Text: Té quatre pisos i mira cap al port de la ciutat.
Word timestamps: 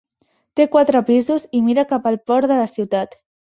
Té 0.59 0.65
quatre 0.75 1.01
pisos 1.09 1.45
i 1.59 1.63
mira 1.67 1.85
cap 1.93 2.11
al 2.15 2.19
port 2.33 2.51
de 2.55 2.61
la 2.65 2.69
ciutat. 2.75 3.17